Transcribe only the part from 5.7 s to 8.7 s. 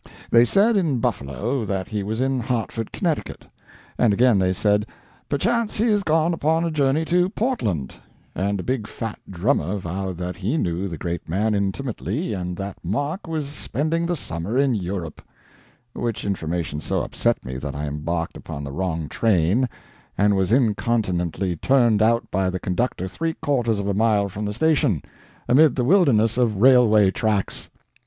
he is gone upon a journey to Portland"; and a